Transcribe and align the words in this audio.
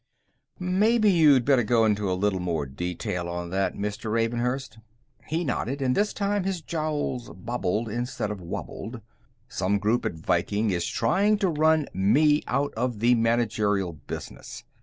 "Maybe 0.57 1.11
you'd 1.11 1.45
better 1.45 1.61
go 1.61 1.85
into 1.85 2.11
a 2.11 2.17
little 2.17 2.39
more 2.39 2.65
detail 2.65 3.29
on 3.29 3.51
that, 3.51 3.75
Mr. 3.75 4.11
Ravenhurst." 4.11 4.79
He 5.27 5.43
nodded, 5.43 5.79
and 5.79 5.95
this 5.95 6.11
time 6.11 6.43
his 6.43 6.59
jowls 6.63 7.29
bobbled 7.29 7.87
instead 7.87 8.31
of 8.31 8.41
wobbled. 8.41 9.01
"Some 9.47 9.77
group 9.77 10.03
at 10.03 10.15
Viking 10.15 10.71
is 10.71 10.87
trying 10.87 11.37
to 11.37 11.49
run 11.49 11.87
me 11.93 12.41
out 12.47 12.73
of 12.73 12.97
the 12.97 13.13
managerial 13.13 13.93
business. 13.93 14.63